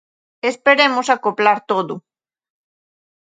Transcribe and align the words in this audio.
Esperemos 0.51 1.07
acoplar 1.15 1.57
todo. 1.71 1.95